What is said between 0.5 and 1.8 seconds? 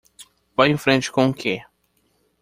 Vá em frente com o que?